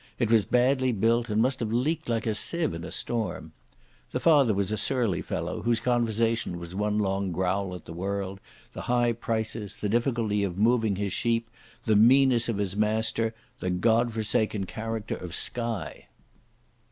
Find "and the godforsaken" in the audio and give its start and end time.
13.25-14.65